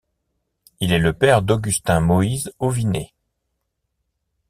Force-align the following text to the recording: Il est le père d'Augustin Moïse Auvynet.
Il 0.79 0.93
est 0.93 0.97
le 0.97 1.13
père 1.13 1.43
d'Augustin 1.43 1.99
Moïse 1.99 2.51
Auvynet. 2.57 3.13